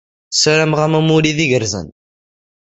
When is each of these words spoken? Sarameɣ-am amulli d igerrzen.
Sarameɣ-am 0.33 0.93
amulli 0.99 1.33
d 1.37 1.39
igerrzen. 1.43 1.87